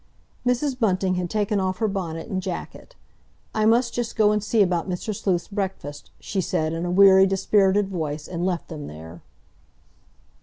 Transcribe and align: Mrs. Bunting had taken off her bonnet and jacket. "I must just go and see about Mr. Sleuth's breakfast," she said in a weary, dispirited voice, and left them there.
Mrs. 0.47 0.79
Bunting 0.79 1.13
had 1.13 1.29
taken 1.29 1.59
off 1.59 1.77
her 1.77 1.87
bonnet 1.87 2.27
and 2.27 2.41
jacket. 2.41 2.95
"I 3.53 3.65
must 3.65 3.93
just 3.93 4.15
go 4.15 4.31
and 4.31 4.43
see 4.43 4.63
about 4.63 4.89
Mr. 4.89 5.13
Sleuth's 5.15 5.47
breakfast," 5.49 6.09
she 6.19 6.41
said 6.41 6.73
in 6.73 6.87
a 6.87 6.89
weary, 6.89 7.27
dispirited 7.27 7.87
voice, 7.87 8.27
and 8.27 8.43
left 8.43 8.69
them 8.69 8.87
there. 8.87 9.21